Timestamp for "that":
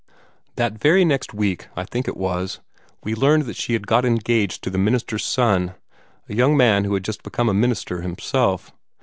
0.55-0.79, 3.45-3.55